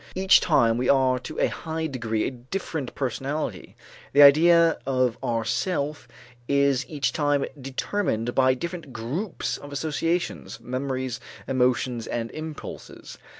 [0.15, 3.75] Each time we are to a high degree a different personality,
[4.13, 6.07] the idea of our self
[6.47, 13.19] is each time determined by different groups of associations, memories, emotions, and impulses.